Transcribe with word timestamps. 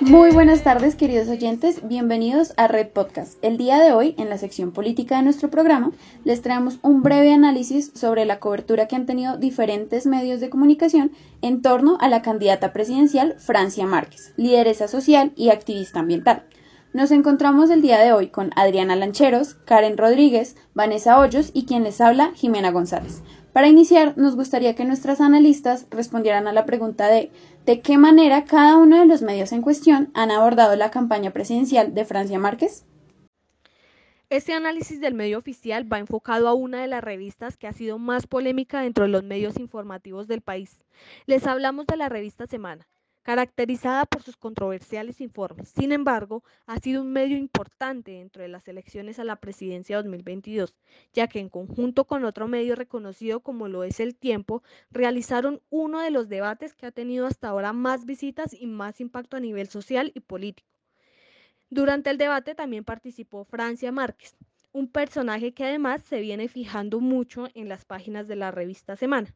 Muy 0.00 0.30
buenas 0.30 0.62
tardes, 0.62 0.94
queridos 0.94 1.28
oyentes. 1.28 1.86
Bienvenidos 1.86 2.52
a 2.56 2.68
Red 2.68 2.88
Podcast. 2.88 3.42
El 3.42 3.56
día 3.56 3.78
de 3.78 3.92
hoy, 3.92 4.14
en 4.18 4.28
la 4.28 4.38
sección 4.38 4.72
política 4.72 5.16
de 5.16 5.22
nuestro 5.22 5.50
programa, 5.50 5.90
les 6.24 6.42
traemos 6.42 6.78
un 6.82 7.02
breve 7.02 7.32
análisis 7.32 7.92
sobre 7.94 8.24
la 8.24 8.38
cobertura 8.38 8.86
que 8.86 8.96
han 8.96 9.06
tenido 9.06 9.36
diferentes 9.36 10.06
medios 10.06 10.40
de 10.40 10.50
comunicación 10.50 11.12
en 11.42 11.62
torno 11.62 11.98
a 12.00 12.08
la 12.08 12.22
candidata 12.22 12.72
presidencial 12.72 13.34
Francia 13.38 13.86
Márquez, 13.86 14.32
lideresa 14.36 14.86
social 14.86 15.32
y 15.34 15.50
activista 15.50 16.00
ambiental. 16.00 16.44
Nos 16.92 17.10
encontramos 17.10 17.68
el 17.70 17.82
día 17.82 17.98
de 17.98 18.12
hoy 18.12 18.28
con 18.28 18.52
Adriana 18.56 18.96
Lancheros, 18.96 19.54
Karen 19.66 19.98
Rodríguez, 19.98 20.56
Vanessa 20.72 21.18
Hoyos 21.18 21.50
y 21.52 21.66
quien 21.66 21.84
les 21.84 22.00
habla, 22.00 22.32
Jimena 22.34 22.70
González. 22.70 23.22
Para 23.56 23.68
iniciar, 23.68 24.18
nos 24.18 24.36
gustaría 24.36 24.74
que 24.74 24.84
nuestras 24.84 25.22
analistas 25.22 25.86
respondieran 25.90 26.46
a 26.46 26.52
la 26.52 26.66
pregunta 26.66 27.08
de 27.08 27.30
de 27.64 27.80
qué 27.80 27.96
manera 27.96 28.44
cada 28.44 28.76
uno 28.76 29.00
de 29.00 29.06
los 29.06 29.22
medios 29.22 29.50
en 29.52 29.62
cuestión 29.62 30.10
han 30.12 30.30
abordado 30.30 30.76
la 30.76 30.90
campaña 30.90 31.30
presidencial 31.30 31.94
de 31.94 32.04
Francia 32.04 32.38
Márquez. 32.38 32.84
Este 34.28 34.52
análisis 34.52 35.00
del 35.00 35.14
medio 35.14 35.38
oficial 35.38 35.90
va 35.90 35.98
enfocado 35.98 36.48
a 36.48 36.52
una 36.52 36.82
de 36.82 36.86
las 36.86 37.02
revistas 37.02 37.56
que 37.56 37.66
ha 37.66 37.72
sido 37.72 37.98
más 37.98 38.26
polémica 38.26 38.82
dentro 38.82 39.04
de 39.04 39.10
los 39.10 39.24
medios 39.24 39.58
informativos 39.58 40.28
del 40.28 40.42
país. 40.42 40.78
Les 41.24 41.46
hablamos 41.46 41.86
de 41.86 41.96
la 41.96 42.10
revista 42.10 42.46
Semana, 42.46 42.86
caracterizada 43.26 44.06
por 44.06 44.22
sus 44.22 44.36
controversiales 44.36 45.20
informes. 45.20 45.70
Sin 45.70 45.90
embargo, 45.90 46.44
ha 46.64 46.78
sido 46.78 47.02
un 47.02 47.12
medio 47.12 47.36
importante 47.36 48.12
dentro 48.12 48.40
de 48.40 48.46
las 48.46 48.68
elecciones 48.68 49.18
a 49.18 49.24
la 49.24 49.34
presidencia 49.34 49.96
2022, 49.96 50.76
ya 51.12 51.26
que 51.26 51.40
en 51.40 51.48
conjunto 51.48 52.04
con 52.04 52.24
otro 52.24 52.46
medio 52.46 52.76
reconocido 52.76 53.40
como 53.40 53.66
lo 53.66 53.82
es 53.82 53.98
El 53.98 54.14
Tiempo, 54.14 54.62
realizaron 54.92 55.60
uno 55.70 55.98
de 56.02 56.12
los 56.12 56.28
debates 56.28 56.72
que 56.72 56.86
ha 56.86 56.92
tenido 56.92 57.26
hasta 57.26 57.48
ahora 57.48 57.72
más 57.72 58.06
visitas 58.06 58.54
y 58.54 58.68
más 58.68 59.00
impacto 59.00 59.36
a 59.36 59.40
nivel 59.40 59.66
social 59.66 60.12
y 60.14 60.20
político. 60.20 60.68
Durante 61.68 62.10
el 62.10 62.18
debate 62.18 62.54
también 62.54 62.84
participó 62.84 63.44
Francia 63.44 63.90
Márquez, 63.90 64.36
un 64.70 64.86
personaje 64.86 65.52
que 65.52 65.64
además 65.64 66.04
se 66.04 66.20
viene 66.20 66.46
fijando 66.46 67.00
mucho 67.00 67.48
en 67.54 67.68
las 67.68 67.84
páginas 67.84 68.28
de 68.28 68.36
la 68.36 68.52
revista 68.52 68.94
Semana. 68.94 69.34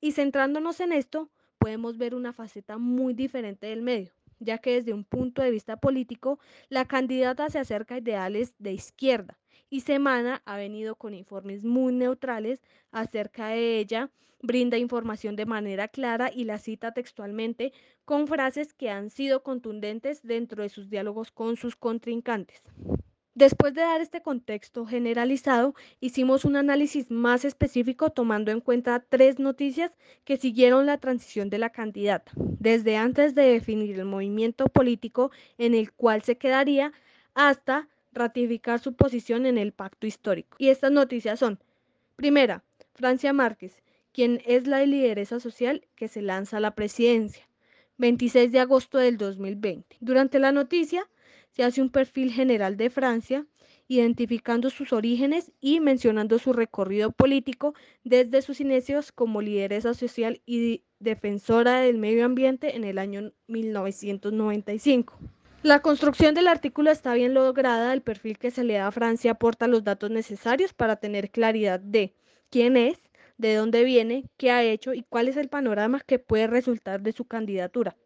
Y 0.00 0.12
centrándonos 0.12 0.78
en 0.78 0.92
esto, 0.92 1.30
podemos 1.64 1.96
ver 1.96 2.14
una 2.14 2.34
faceta 2.34 2.76
muy 2.76 3.14
diferente 3.14 3.68
del 3.68 3.80
medio, 3.80 4.12
ya 4.38 4.58
que 4.58 4.74
desde 4.74 4.92
un 4.92 5.02
punto 5.02 5.40
de 5.40 5.50
vista 5.50 5.78
político, 5.78 6.38
la 6.68 6.84
candidata 6.84 7.48
se 7.48 7.58
acerca 7.58 7.94
a 7.94 7.98
ideales 8.00 8.52
de 8.58 8.74
izquierda 8.74 9.38
y 9.70 9.80
Semana 9.80 10.42
ha 10.44 10.58
venido 10.58 10.94
con 10.96 11.14
informes 11.14 11.64
muy 11.64 11.94
neutrales 11.94 12.60
acerca 12.90 13.48
de 13.48 13.78
ella, 13.78 14.10
brinda 14.42 14.76
información 14.76 15.36
de 15.36 15.46
manera 15.46 15.88
clara 15.88 16.30
y 16.30 16.44
la 16.44 16.58
cita 16.58 16.92
textualmente 16.92 17.72
con 18.04 18.26
frases 18.26 18.74
que 18.74 18.90
han 18.90 19.08
sido 19.08 19.42
contundentes 19.42 20.22
dentro 20.22 20.62
de 20.62 20.68
sus 20.68 20.90
diálogos 20.90 21.30
con 21.30 21.56
sus 21.56 21.76
contrincantes. 21.76 22.62
Después 23.36 23.74
de 23.74 23.80
dar 23.80 24.00
este 24.00 24.22
contexto 24.22 24.86
generalizado, 24.86 25.74
hicimos 25.98 26.44
un 26.44 26.54
análisis 26.54 27.10
más 27.10 27.44
específico 27.44 28.10
tomando 28.10 28.52
en 28.52 28.60
cuenta 28.60 29.04
tres 29.08 29.40
noticias 29.40 29.90
que 30.24 30.36
siguieron 30.36 30.86
la 30.86 30.98
transición 30.98 31.50
de 31.50 31.58
la 31.58 31.70
candidata, 31.70 32.30
desde 32.36 32.96
antes 32.96 33.34
de 33.34 33.42
definir 33.42 33.98
el 33.98 34.04
movimiento 34.04 34.66
político 34.66 35.32
en 35.58 35.74
el 35.74 35.90
cual 35.90 36.22
se 36.22 36.38
quedaría 36.38 36.92
hasta 37.34 37.88
ratificar 38.12 38.78
su 38.78 38.94
posición 38.94 39.46
en 39.46 39.58
el 39.58 39.72
pacto 39.72 40.06
histórico. 40.06 40.56
Y 40.60 40.68
estas 40.68 40.92
noticias 40.92 41.40
son, 41.40 41.58
primera, 42.14 42.62
Francia 42.94 43.32
Márquez, 43.32 43.82
quien 44.12 44.42
es 44.46 44.68
la 44.68 44.86
lideresa 44.86 45.40
social 45.40 45.84
que 45.96 46.06
se 46.06 46.22
lanza 46.22 46.58
a 46.58 46.60
la 46.60 46.76
presidencia, 46.76 47.48
26 47.98 48.52
de 48.52 48.60
agosto 48.60 48.98
del 48.98 49.18
2020. 49.18 49.96
Durante 49.98 50.38
la 50.38 50.52
noticia, 50.52 51.08
se 51.54 51.62
hace 51.62 51.80
un 51.80 51.90
perfil 51.90 52.32
general 52.32 52.76
de 52.76 52.90
Francia, 52.90 53.46
identificando 53.86 54.70
sus 54.70 54.92
orígenes 54.92 55.52
y 55.60 55.80
mencionando 55.80 56.38
su 56.38 56.52
recorrido 56.52 57.12
político 57.12 57.74
desde 58.02 58.42
sus 58.42 58.60
inicios 58.60 59.12
como 59.12 59.42
lideresa 59.42 59.94
social 59.94 60.40
y 60.46 60.82
defensora 60.98 61.80
del 61.80 61.98
medio 61.98 62.24
ambiente 62.24 62.76
en 62.76 62.84
el 62.84 62.98
año 62.98 63.32
1995. 63.46 65.18
La 65.62 65.80
construcción 65.80 66.34
del 66.34 66.48
artículo 66.48 66.90
está 66.90 67.14
bien 67.14 67.34
lograda, 67.34 67.92
el 67.92 68.02
perfil 68.02 68.38
que 68.38 68.50
se 68.50 68.64
le 68.64 68.74
da 68.74 68.88
a 68.88 68.92
Francia 68.92 69.32
aporta 69.32 69.68
los 69.68 69.84
datos 69.84 70.10
necesarios 70.10 70.72
para 70.74 70.96
tener 70.96 71.30
claridad 71.30 71.80
de 71.80 72.14
quién 72.50 72.76
es, 72.76 72.98
de 73.38 73.54
dónde 73.54 73.84
viene, 73.84 74.24
qué 74.36 74.50
ha 74.50 74.62
hecho 74.62 74.92
y 74.92 75.02
cuál 75.02 75.28
es 75.28 75.36
el 75.36 75.48
panorama 75.48 76.00
que 76.00 76.18
puede 76.18 76.46
resultar 76.46 77.00
de 77.02 77.12
su 77.12 77.24
candidatura. 77.24 77.96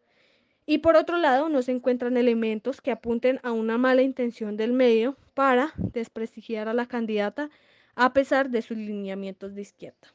Y 0.69 0.77
por 0.77 0.95
otro 0.95 1.17
lado, 1.17 1.49
no 1.49 1.63
se 1.63 1.71
encuentran 1.71 2.15
elementos 2.15 2.79
que 2.79 2.91
apunten 2.91 3.39
a 3.41 3.51
una 3.51 3.79
mala 3.79 4.03
intención 4.03 4.55
del 4.55 4.71
medio 4.71 5.17
para 5.33 5.73
desprestigiar 5.77 6.67
a 6.67 6.75
la 6.75 6.85
candidata 6.85 7.49
a 7.95 8.13
pesar 8.13 8.51
de 8.51 8.61
sus 8.61 8.77
lineamientos 8.77 9.55
de 9.55 9.63
izquierda. 9.63 10.13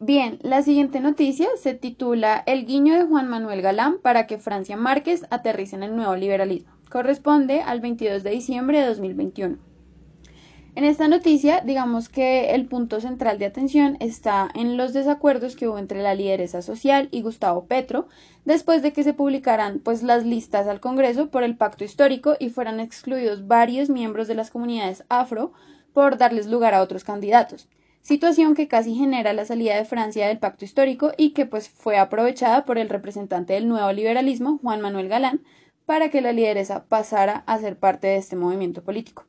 Bien, 0.00 0.40
la 0.42 0.62
siguiente 0.62 0.98
noticia 0.98 1.46
se 1.56 1.74
titula 1.74 2.42
El 2.44 2.66
guiño 2.66 2.94
de 2.94 3.04
Juan 3.04 3.28
Manuel 3.28 3.62
Galán 3.62 4.00
para 4.02 4.26
que 4.26 4.38
Francia 4.38 4.76
Márquez 4.76 5.24
aterrice 5.30 5.76
en 5.76 5.84
el 5.84 5.94
nuevo 5.94 6.16
liberalismo. 6.16 6.72
Corresponde 6.90 7.60
al 7.60 7.80
22 7.80 8.24
de 8.24 8.30
diciembre 8.30 8.80
de 8.80 8.86
2021. 8.86 9.58
En 10.78 10.84
esta 10.84 11.08
noticia, 11.08 11.60
digamos 11.60 12.08
que 12.08 12.54
el 12.54 12.66
punto 12.66 13.00
central 13.00 13.40
de 13.40 13.46
atención 13.46 13.96
está 13.98 14.48
en 14.54 14.76
los 14.76 14.92
desacuerdos 14.92 15.56
que 15.56 15.66
hubo 15.66 15.76
entre 15.76 16.04
la 16.04 16.14
lideresa 16.14 16.62
social 16.62 17.08
y 17.10 17.22
Gustavo 17.22 17.64
Petro 17.66 18.06
después 18.44 18.80
de 18.80 18.92
que 18.92 19.02
se 19.02 19.12
publicaran 19.12 19.80
pues 19.80 20.04
las 20.04 20.24
listas 20.24 20.68
al 20.68 20.78
Congreso 20.78 21.30
por 21.30 21.42
el 21.42 21.56
pacto 21.56 21.82
histórico 21.82 22.36
y 22.38 22.50
fueran 22.50 22.78
excluidos 22.78 23.48
varios 23.48 23.90
miembros 23.90 24.28
de 24.28 24.36
las 24.36 24.52
comunidades 24.52 25.02
afro 25.08 25.52
por 25.92 26.16
darles 26.16 26.46
lugar 26.46 26.74
a 26.74 26.82
otros 26.82 27.02
candidatos. 27.02 27.68
Situación 28.00 28.54
que 28.54 28.68
casi 28.68 28.94
genera 28.94 29.32
la 29.32 29.46
salida 29.46 29.74
de 29.74 29.84
Francia 29.84 30.28
del 30.28 30.38
pacto 30.38 30.64
histórico 30.64 31.10
y 31.16 31.30
que 31.30 31.44
pues 31.44 31.68
fue 31.68 31.98
aprovechada 31.98 32.64
por 32.64 32.78
el 32.78 32.88
representante 32.88 33.54
del 33.54 33.66
nuevo 33.66 33.92
liberalismo, 33.92 34.60
Juan 34.62 34.80
Manuel 34.80 35.08
Galán, 35.08 35.40
para 35.86 36.08
que 36.08 36.20
la 36.20 36.30
lideresa 36.30 36.84
pasara 36.84 37.42
a 37.46 37.58
ser 37.58 37.76
parte 37.80 38.06
de 38.06 38.18
este 38.18 38.36
movimiento 38.36 38.84
político. 38.84 39.26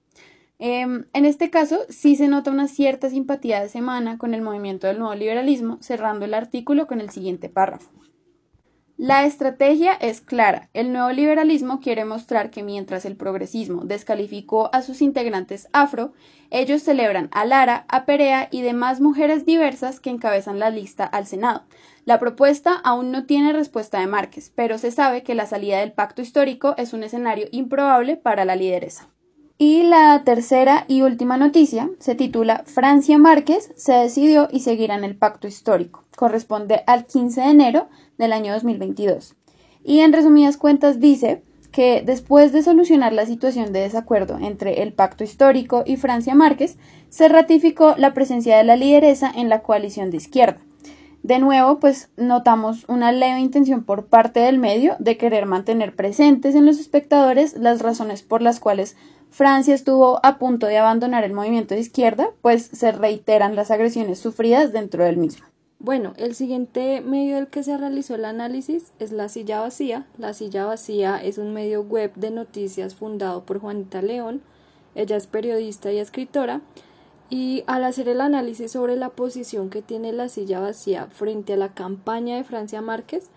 Em, 0.61 1.05
en 1.13 1.23
este 1.23 1.49
caso, 1.49 1.79
sí 1.87 2.17
se 2.17 2.27
nota 2.27 2.51
una 2.51 2.67
cierta 2.67 3.09
simpatía 3.09 3.61
de 3.61 3.69
semana 3.69 4.17
con 4.17 4.33
el 4.33 4.41
movimiento 4.41 4.87
del 4.87 4.99
nuevo 4.99 5.15
liberalismo, 5.15 5.77
cerrando 5.81 6.25
el 6.25 6.33
artículo 6.33 6.85
con 6.85 6.99
el 6.99 7.09
siguiente 7.09 7.47
párrafo. 7.47 7.89
La 8.97 9.23
estrategia 9.23 9.93
es 9.93 10.19
clara. 10.19 10.69
El 10.73 10.91
nuevo 10.91 11.09
liberalismo 11.11 11.79
quiere 11.79 12.03
mostrar 12.03 12.51
que 12.51 12.63
mientras 12.63 13.05
el 13.05 13.15
progresismo 13.15 13.85
descalificó 13.85 14.69
a 14.75 14.81
sus 14.81 15.01
integrantes 15.01 15.69
afro, 15.71 16.11
ellos 16.49 16.83
celebran 16.83 17.29
a 17.31 17.45
Lara, 17.45 17.85
a 17.87 18.03
Perea 18.03 18.49
y 18.51 18.61
demás 18.61 18.99
mujeres 18.99 19.45
diversas 19.45 20.01
que 20.01 20.09
encabezan 20.09 20.59
la 20.59 20.71
lista 20.71 21.05
al 21.05 21.25
Senado. 21.25 21.63
La 22.03 22.19
propuesta 22.19 22.73
aún 22.83 23.11
no 23.11 23.25
tiene 23.25 23.53
respuesta 23.53 24.01
de 24.01 24.07
Márquez, 24.07 24.51
pero 24.53 24.77
se 24.77 24.91
sabe 24.91 25.23
que 25.23 25.35
la 25.35 25.45
salida 25.45 25.79
del 25.79 25.93
pacto 25.93 26.21
histórico 26.21 26.75
es 26.77 26.91
un 26.91 27.03
escenario 27.03 27.47
improbable 27.53 28.17
para 28.17 28.43
la 28.43 28.57
lideresa. 28.57 29.07
Y 29.61 29.83
la 29.83 30.23
tercera 30.23 30.85
y 30.87 31.01
última 31.01 31.35
noticia 31.35 31.89
se 31.99 32.15
titula 32.15 32.63
Francia 32.65 33.17
Márquez 33.17 33.73
se 33.75 33.91
decidió 33.91 34.47
y 34.49 34.61
seguirá 34.61 34.95
en 34.95 35.03
el 35.03 35.17
pacto 35.17 35.47
histórico. 35.49 36.05
Corresponde 36.15 36.81
al 36.87 37.05
15 37.05 37.41
de 37.41 37.49
enero 37.49 37.89
del 38.17 38.31
año 38.31 38.53
2022. 38.53 39.35
Y 39.83 39.99
en 39.99 40.13
resumidas 40.13 40.55
cuentas 40.55 41.01
dice 41.01 41.43
que 41.73 42.01
después 42.05 42.53
de 42.53 42.63
solucionar 42.63 43.11
la 43.11 43.25
situación 43.25 43.73
de 43.73 43.81
desacuerdo 43.81 44.37
entre 44.39 44.81
el 44.81 44.93
pacto 44.93 45.25
histórico 45.25 45.83
y 45.85 45.97
Francia 45.97 46.35
Márquez, 46.35 46.77
se 47.09 47.27
ratificó 47.27 47.95
la 47.97 48.13
presencia 48.13 48.55
de 48.55 48.63
la 48.63 48.77
lideresa 48.77 49.29
en 49.29 49.49
la 49.49 49.61
coalición 49.61 50.09
de 50.09 50.17
izquierda. 50.17 50.61
De 51.21 51.37
nuevo, 51.37 51.79
pues 51.79 52.09
notamos 52.15 52.85
una 52.87 53.11
leve 53.11 53.41
intención 53.41 53.83
por 53.83 54.05
parte 54.05 54.39
del 54.39 54.57
medio 54.57 54.95
de 54.99 55.17
querer 55.17 55.45
mantener 55.45 55.93
presentes 55.93 56.55
en 56.55 56.65
los 56.65 56.79
espectadores 56.79 57.57
las 57.57 57.81
razones 57.81 58.23
por 58.23 58.41
las 58.41 58.61
cuales 58.61 58.95
Francia 59.29 59.75
estuvo 59.75 60.19
a 60.23 60.37
punto 60.37 60.67
de 60.67 60.77
abandonar 60.77 61.23
el 61.23 61.33
movimiento 61.33 61.75
de 61.75 61.81
izquierda, 61.81 62.31
pues 62.41 62.63
se 62.65 62.91
reiteran 62.91 63.55
las 63.55 63.71
agresiones 63.71 64.19
sufridas 64.19 64.73
dentro 64.73 65.03
del 65.03 65.17
mismo. 65.17 65.45
Bueno, 65.81 66.13
el 66.17 66.35
siguiente 66.35 66.99
medio 66.99 67.37
del 67.37 67.47
que 67.47 67.63
se 67.63 67.77
realizó 67.77 68.15
el 68.15 68.25
análisis 68.25 68.91
es 68.99 69.13
La 69.13 69.29
Silla 69.29 69.61
Vacía. 69.61 70.07
La 70.17 70.33
Silla 70.33 70.65
Vacía 70.65 71.23
es 71.23 71.37
un 71.37 71.53
medio 71.53 71.83
web 71.83 72.13
de 72.15 72.31
noticias 72.31 72.95
fundado 72.95 73.45
por 73.45 73.59
Juanita 73.59 74.01
León. 74.01 74.41
Ella 74.93 75.15
es 75.15 75.27
periodista 75.27 75.93
y 75.93 75.99
escritora. 75.99 76.61
Y 77.29 77.63
al 77.65 77.85
hacer 77.85 78.09
el 78.09 78.19
análisis 78.19 78.73
sobre 78.73 78.97
la 78.97 79.09
posición 79.09 79.69
que 79.69 79.81
tiene 79.81 80.11
La 80.11 80.27
Silla 80.27 80.59
Vacía 80.59 81.07
frente 81.11 81.53
a 81.53 81.57
la 81.57 81.73
campaña 81.73 82.35
de 82.35 82.43
Francia 82.43 82.81
Márquez, 82.81 83.29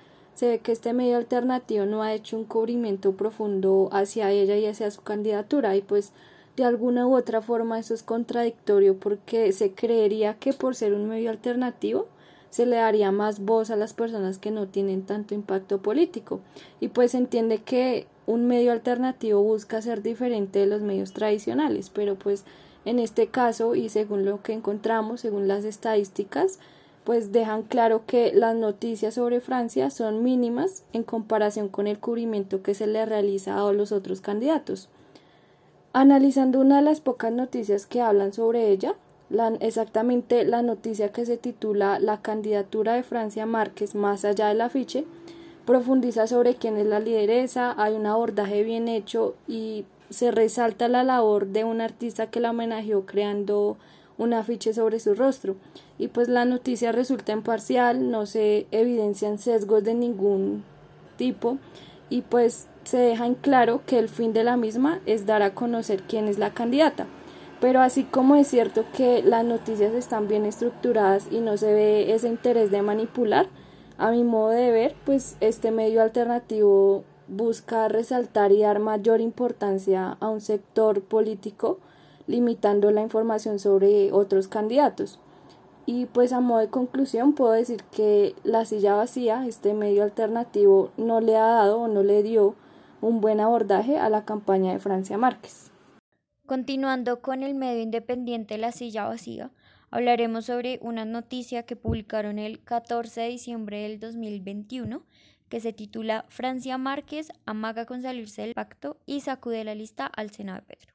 se 0.43 0.49
ve 0.49 0.59
que 0.59 0.73
este 0.73 0.93
medio 0.93 1.19
alternativo 1.19 1.87
no 1.87 2.03
ha 2.03 2.15
hecho 2.15 2.37
un 2.37 2.47
cubrimiento 2.47 3.13
profundo 3.13 3.89
hacia 3.93 4.33
ella 4.33 4.57
y 4.57 4.67
hacia 4.67 4.91
su 4.91 5.01
candidatura 5.01 5.77
y 5.77 5.83
pues 5.83 6.11
de 6.57 6.65
alguna 6.65 7.07
u 7.07 7.15
otra 7.15 7.43
forma 7.43 7.79
eso 7.79 7.95
es 7.95 8.03
contradictorio 8.03 8.99
porque 8.99 9.53
se 9.53 9.71
creería 9.71 10.35
que 10.41 10.53
por 10.53 10.75
ser 10.75 10.95
un 10.95 11.09
medio 11.09 11.31
alternativo 11.31 12.09
se 12.51 12.67
le 12.67 12.75
daría 12.75 13.13
más 13.13 13.39
voz 13.39 13.71
a 13.71 13.77
las 13.77 13.95
personas 13.95 14.39
que 14.39 14.51
no 14.51 14.67
tienen 14.67 15.03
tanto 15.03 15.33
impacto 15.33 15.81
político. 15.81 16.41
Y 16.81 16.89
pues 16.89 17.13
se 17.13 17.19
entiende 17.19 17.59
que 17.59 18.09
un 18.27 18.49
medio 18.49 18.73
alternativo 18.73 19.41
busca 19.45 19.81
ser 19.81 20.03
diferente 20.03 20.59
de 20.59 20.67
los 20.67 20.83
medios 20.83 21.13
tradicionales, 21.13 21.89
pero 21.89 22.17
pues 22.17 22.45
en 22.85 22.99
este 22.99 23.29
caso 23.29 23.77
y 23.77 23.91
según 23.91 24.25
lo 24.25 24.43
que 24.43 24.55
encontramos, 24.55 25.21
según 25.21 25.47
las 25.47 25.65
estadísticas, 25.65 26.59
pues 27.05 27.33
dejan 27.33 27.63
claro 27.63 28.03
que 28.07 28.33
las 28.33 28.55
noticias 28.55 29.15
sobre 29.15 29.41
Francia 29.41 29.91
son 29.91 30.23
mínimas 30.23 30.85
en 30.93 31.03
comparación 31.03 31.69
con 31.69 31.87
el 31.87 31.99
cubrimiento 31.99 32.63
que 32.63 32.75
se 32.75 32.87
le 32.87 33.05
realiza 33.07 33.57
a 33.57 33.73
los 33.73 33.93
otros 33.93 34.21
candidatos. 34.21 34.89
Analizando 35.93 36.61
una 36.61 36.77
de 36.77 36.83
las 36.83 37.01
pocas 37.01 37.33
noticias 37.33 37.87
que 37.87 38.01
hablan 38.01 38.33
sobre 38.33 38.71
ella, 38.71 38.95
exactamente 39.61 40.45
la 40.45 40.63
noticia 40.63 41.13
que 41.13 41.27
se 41.27 41.37
titula 41.37 41.99
La 41.99 42.23
candidatura 42.23 42.95
de 42.95 43.03
Francia 43.03 43.47
Márquez 43.47 43.95
más 43.95 44.25
allá 44.25 44.49
del 44.49 44.61
afiche, 44.61 45.05
profundiza 45.67 46.27
sobre 46.27 46.55
quién 46.55 46.77
es 46.77 46.87
la 46.87 47.01
lideresa, 47.01 47.75
hay 47.77 47.95
un 47.95 48.07
abordaje 48.07 48.63
bien 48.63 48.89
hecho 48.89 49.35
y 49.49 49.85
se 50.11 50.31
resalta 50.31 50.89
la 50.89 51.05
labor 51.05 51.47
de 51.47 51.65
un 51.65 51.81
artista 51.81 52.29
que 52.29 52.41
la 52.41 52.51
homenajeó 52.51 53.07
creando 53.07 53.77
un 54.19 54.35
afiche 54.35 54.75
sobre 54.75 55.01
su 55.01 55.15
rostro. 55.15 55.57
Y 55.99 56.09
pues 56.09 56.29
la 56.29 56.45
noticia 56.45 56.93
resulta 56.93 57.33
imparcial, 57.33 58.11
no 58.11 58.27
se 58.27 58.67
evidencian 58.71 59.39
sesgos 59.39 59.85
de 59.85 59.95
ningún 59.95 60.65
tipo 61.17 61.59
y 62.11 62.23
pues 62.23 62.69
se 62.85 62.99
deja 62.99 63.27
en 63.27 63.35
claro 63.35 63.83
que 63.87 63.99
el 63.99 64.09
fin 64.09 64.33
de 64.33 64.45
la 64.45 64.57
misma 64.57 65.01
es 65.07 65.25
dar 65.25 65.43
a 65.43 65.55
conocer 65.55 66.03
quién 66.03 66.29
es 66.29 66.39
la 66.39 66.53
candidata. 66.53 67.07
Pero 67.61 67.81
así 67.81 68.03
como 68.03 68.35
es 68.35 68.49
cierto 68.49 68.85
que 68.97 69.23
las 69.23 69.45
noticias 69.45 69.95
están 69.95 70.27
bien 70.27 70.45
estructuradas 70.45 71.29
y 71.31 71.41
no 71.41 71.57
se 71.57 71.73
ve 71.73 72.13
ese 72.13 72.29
interés 72.29 72.73
de 72.73 72.83
manipular, 72.83 73.47
a 73.99 74.11
mi 74.11 74.25
modo 74.25 74.49
de 74.49 74.73
ver, 74.73 74.97
pues 75.05 75.37
este 75.41 75.71
medio 75.71 76.03
alternativo 76.03 77.05
busca 77.29 77.87
resaltar 77.89 78.51
y 78.51 78.63
dar 78.63 78.81
mayor 78.81 79.21
importancia 79.21 80.17
a 80.19 80.29
un 80.29 80.41
sector 80.41 81.03
político 81.03 81.79
limitando 82.27 82.91
la 82.91 83.03
información 83.03 83.59
sobre 83.59 84.13
otros 84.13 84.49
candidatos. 84.49 85.19
Y 85.85 86.07
pues 86.07 86.33
a 86.33 86.41
modo 86.41 86.61
de 86.61 86.69
conclusión 86.69 87.33
puedo 87.33 87.53
decir 87.53 87.83
que 87.85 88.35
la 88.45 88.65
silla 88.65 88.95
vacía, 88.95 89.47
este 89.47 89.75
medio 89.75 90.05
alternativo, 90.05 90.93
no 90.97 91.21
le 91.21 91.37
ha 91.37 91.47
dado 91.47 91.81
o 91.81 91.89
no 91.89 92.03
le 92.03 92.23
dio 92.23 92.55
un 93.01 93.21
buen 93.21 93.41
abordaje 93.41 93.99
a 93.99 94.09
la 94.09 94.25
campaña 94.25 94.73
de 94.73 94.79
Francia 94.79 95.19
Márquez. 95.19 95.71
Continuando 96.47 97.21
con 97.21 97.43
el 97.43 97.55
medio 97.55 97.83
independiente 97.83 98.59
La 98.59 98.73
silla 98.73 99.07
vacía, 99.07 99.51
hablaremos 99.91 100.47
sobre 100.47 100.79
una 100.83 101.05
noticia 101.05 101.65
que 101.65 101.77
publicaron 101.77 102.39
el 102.39 102.63
14 102.63 103.23
de 103.23 103.29
diciembre 103.29 103.83
del 103.83 103.99
2021 103.99 105.03
que 105.53 105.61
se 105.61 105.75
titula 105.75 106.25
Francia 106.29 106.79
Márquez 106.79 107.29
amaga 107.45 107.85
con 107.85 108.01
salirse 108.01 108.41
del 108.41 108.55
pacto 108.55 108.99
y 109.05 109.21
sacude 109.21 109.65
la 109.65 109.75
lista 109.75 110.07
al 110.07 110.31
Senado 110.31 110.61
de 110.61 110.75
Pedro. 110.75 110.95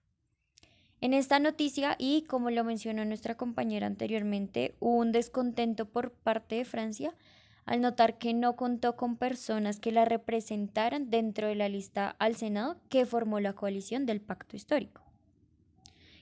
En 0.99 1.13
esta 1.13 1.37
noticia, 1.39 1.95
y 1.99 2.23
como 2.23 2.49
lo 2.49 2.63
mencionó 2.63 3.05
nuestra 3.05 3.35
compañera 3.35 3.85
anteriormente, 3.85 4.73
hubo 4.79 4.97
un 4.97 5.11
descontento 5.11 5.85
por 5.85 6.11
parte 6.11 6.55
de 6.55 6.65
Francia 6.65 7.13
al 7.65 7.81
notar 7.81 8.17
que 8.17 8.33
no 8.33 8.55
contó 8.55 8.95
con 8.95 9.15
personas 9.15 9.79
que 9.79 9.91
la 9.91 10.05
representaran 10.05 11.11
dentro 11.11 11.47
de 11.47 11.55
la 11.55 11.69
lista 11.69 12.15
al 12.17 12.35
Senado 12.35 12.77
que 12.89 13.05
formó 13.05 13.39
la 13.39 13.53
coalición 13.53 14.05
del 14.07 14.21
pacto 14.21 14.55
histórico. 14.55 15.03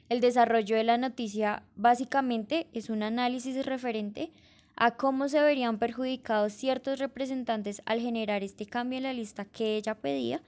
El 0.10 0.19
desarrollo 0.19 0.75
de 0.75 0.83
la 0.83 0.98
noticia 0.98 1.63
básicamente 1.75 2.68
es 2.74 2.89
un 2.89 3.01
análisis 3.01 3.66
referente 3.66 4.31
a 4.75 4.95
cómo 4.98 5.30
se 5.30 5.39
verían 5.39 5.80
perjudicados 5.80 6.51
ciertos 6.51 7.00
representantes 7.00 7.81
al 7.86 8.01
generar 8.01 8.44
este 8.44 8.66
cambio 8.66 8.98
en 8.98 9.04
la 9.04 9.13
lista 9.13 9.45
que 9.45 9.77
ella 9.77 9.95
pedía 9.95 10.42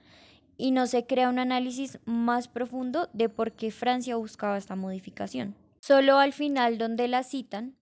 y 0.58 0.72
no 0.72 0.86
se 0.86 1.06
crea 1.06 1.30
un 1.30 1.38
análisis 1.38 1.98
más 2.04 2.48
profundo 2.48 3.08
de 3.14 3.30
por 3.30 3.52
qué 3.52 3.70
Francia 3.70 4.16
buscaba 4.16 4.58
esta 4.58 4.76
modificación. 4.76 5.54
Solo 5.80 6.18
al 6.18 6.34
final 6.34 6.76
donde 6.76 7.08
la 7.08 7.22
citan, 7.22 7.76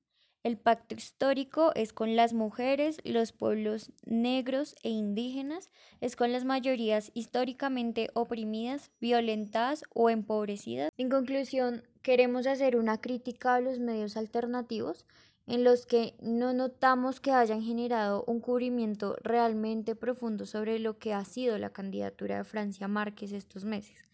el 0.45 0.59
pacto 0.59 0.95
histórico 0.95 1.73
es 1.75 1.93
con 1.93 2.15
las 2.15 2.33
mujeres, 2.33 2.99
los 3.03 3.33
pueblos 3.33 3.91
negros 4.05 4.77
e 4.85 4.91
indígenas, 4.91 5.71
es 6.01 6.15
con 6.15 6.31
las 6.31 6.45
mayorías 6.45 7.11
históricamente 7.15 8.11
oprimidas, 8.15 8.93
violentadas 9.01 9.83
o 9.93 10.09
empobrecidas. 10.09 10.93
En 10.99 11.09
conclusión, 11.09 11.83
queremos 12.03 12.47
hacer 12.47 12.77
una 12.77 13.01
crítica 13.01 13.57
a 13.57 13.61
los 13.61 13.81
medios 13.81 14.17
alternativos 14.17 15.05
en 15.47 15.63
los 15.63 15.87
que 15.87 16.15
no 16.21 16.53
notamos 16.53 17.21
que 17.21 17.31
hayan 17.31 17.63
generado 17.63 18.25
un 18.27 18.41
cubrimiento 18.41 19.17
realmente 19.23 19.95
profundo 19.95 20.45
sobre 20.45 20.79
lo 20.79 20.99
que 20.99 21.15
ha 21.15 21.25
sido 21.25 21.57
la 21.59 21.71
candidatura 21.71 22.39
de 22.39 22.45
Francia 22.45 22.89
Márquez 22.89 23.33
estos 23.33 23.65
meses. 23.65 24.07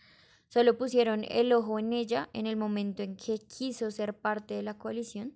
Solo 0.49 0.77
pusieron 0.77 1.25
el 1.31 1.53
ojo 1.55 1.79
en 1.79 1.95
ella 1.95 2.29
en 2.35 2.47
el 2.47 2.57
momento 2.57 3.03
en 3.03 3.17
que 3.17 3.39
quiso 3.39 3.91
ser 3.91 4.15
parte 4.15 4.53
de 4.53 4.63
la 4.63 4.77
coalición 4.77 5.35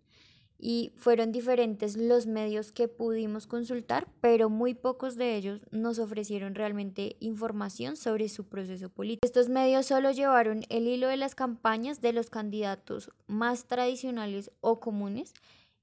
y 0.58 0.92
fueron 0.96 1.32
diferentes 1.32 1.96
los 1.96 2.26
medios 2.26 2.72
que 2.72 2.88
pudimos 2.88 3.46
consultar, 3.46 4.08
pero 4.20 4.48
muy 4.48 4.74
pocos 4.74 5.16
de 5.16 5.36
ellos 5.36 5.66
nos 5.70 5.98
ofrecieron 5.98 6.54
realmente 6.54 7.16
información 7.20 7.96
sobre 7.96 8.28
su 8.28 8.44
proceso 8.44 8.88
político. 8.88 9.26
Estos 9.26 9.48
medios 9.48 9.86
solo 9.86 10.10
llevaron 10.10 10.64
el 10.68 10.86
hilo 10.86 11.08
de 11.08 11.16
las 11.16 11.34
campañas 11.34 12.00
de 12.00 12.12
los 12.12 12.30
candidatos 12.30 13.10
más 13.26 13.66
tradicionales 13.66 14.50
o 14.60 14.80
comunes 14.80 15.34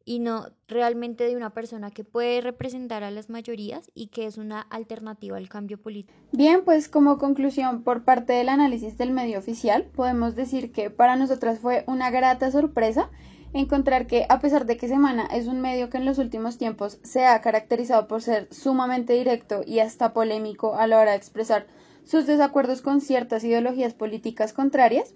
y 0.05 0.19
no 0.19 0.47
realmente 0.67 1.25
de 1.25 1.35
una 1.35 1.51
persona 1.51 1.91
que 1.91 2.03
puede 2.03 2.41
representar 2.41 3.03
a 3.03 3.11
las 3.11 3.29
mayorías 3.29 3.91
y 3.94 4.07
que 4.07 4.25
es 4.25 4.38
una 4.38 4.61
alternativa 4.61 5.38
al 5.38 5.50
cambio 5.50 5.79
político. 5.79 6.17
Bien, 6.31 6.63
pues 6.65 6.89
como 6.89 7.17
conclusión 7.17 7.83
por 7.83 8.03
parte 8.03 8.33
del 8.33 8.50
análisis 8.50 8.97
del 8.97 9.11
medio 9.11 9.39
oficial, 9.39 9.85
podemos 9.95 10.35
decir 10.35 10.71
que 10.71 10.89
para 10.89 11.15
nosotras 11.15 11.59
fue 11.59 11.83
una 11.88 12.09
grata 12.09 12.51
sorpresa 12.51 13.09
encontrar 13.53 14.07
que 14.07 14.25
a 14.29 14.39
pesar 14.39 14.65
de 14.65 14.77
que 14.77 14.88
Semana 14.88 15.27
es 15.27 15.47
un 15.47 15.61
medio 15.61 15.89
que 15.89 15.97
en 15.97 16.05
los 16.05 16.17
últimos 16.17 16.57
tiempos 16.57 17.00
se 17.03 17.25
ha 17.25 17.39
caracterizado 17.41 18.07
por 18.07 18.21
ser 18.21 18.47
sumamente 18.51 19.13
directo 19.13 19.61
y 19.65 19.79
hasta 19.79 20.13
polémico 20.13 20.75
a 20.75 20.88
la 20.88 21.00
hora 21.00 21.11
de 21.11 21.17
expresar 21.17 21.67
sus 22.03 22.25
desacuerdos 22.25 22.81
con 22.81 23.00
ciertas 23.00 23.44
ideologías 23.44 23.94
políticas 23.94 24.53
contrarias, 24.53 25.13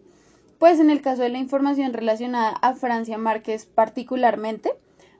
pues 0.59 0.79
en 0.79 0.89
el 0.89 1.01
caso 1.01 1.21
de 1.21 1.29
la 1.29 1.37
información 1.37 1.93
relacionada 1.93 2.49
a 2.49 2.73
Francia 2.73 3.17
Márquez 3.17 3.65
particularmente, 3.65 4.71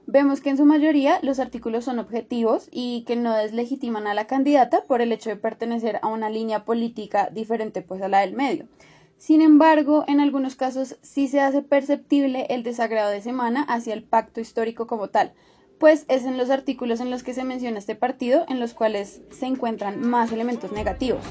vemos 0.07 0.41
que 0.41 0.49
en 0.49 0.57
su 0.57 0.65
mayoría 0.65 1.19
los 1.21 1.39
artículos 1.39 1.85
son 1.85 1.99
objetivos 1.99 2.69
y 2.71 3.03
que 3.05 3.15
no 3.15 3.35
deslegitiman 3.35 4.07
a 4.07 4.13
la 4.13 4.25
candidata 4.25 4.83
por 4.87 5.01
el 5.01 5.11
hecho 5.11 5.29
de 5.29 5.35
pertenecer 5.35 5.99
a 6.01 6.07
una 6.07 6.29
línea 6.29 6.65
política 6.65 7.29
diferente 7.31 7.81
pues 7.81 8.01
a 8.01 8.07
la 8.07 8.21
del 8.21 8.33
medio. 8.33 8.67
Sin 9.17 9.41
embargo, 9.41 10.05
en 10.07 10.19
algunos 10.19 10.55
casos 10.55 10.97
sí 11.01 11.27
se 11.27 11.41
hace 11.41 11.61
perceptible 11.61 12.45
el 12.49 12.63
desagrado 12.63 13.09
de 13.09 13.21
semana 13.21 13.63
hacia 13.63 13.93
el 13.93 14.03
pacto 14.03 14.39
histórico 14.39 14.85
como 14.87 15.09
tal, 15.09 15.33
pues 15.79 16.05
es 16.07 16.25
en 16.25 16.37
los 16.37 16.49
artículos 16.49 16.99
en 16.99 17.09
los 17.09 17.23
que 17.23 17.33
se 17.33 17.43
menciona 17.43 17.79
este 17.79 17.95
partido 17.95 18.45
en 18.47 18.59
los 18.59 18.73
cuales 18.73 19.21
se 19.31 19.45
encuentran 19.45 20.07
más 20.07 20.31
elementos 20.31 20.71
negativos. 20.71 21.23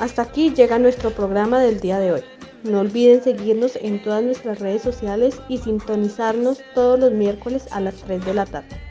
Hasta 0.00 0.22
aquí 0.22 0.48
llega 0.54 0.78
nuestro 0.78 1.10
programa 1.10 1.60
del 1.60 1.78
día 1.78 1.98
de 1.98 2.12
hoy. 2.12 2.22
No 2.64 2.80
olviden 2.80 3.22
seguirnos 3.22 3.76
en 3.76 4.02
todas 4.02 4.24
nuestras 4.24 4.58
redes 4.58 4.80
sociales 4.80 5.38
y 5.46 5.58
sintonizarnos 5.58 6.62
todos 6.74 6.98
los 6.98 7.12
miércoles 7.12 7.68
a 7.70 7.80
las 7.80 7.96
3 7.96 8.24
de 8.24 8.32
la 8.32 8.46
tarde. 8.46 8.89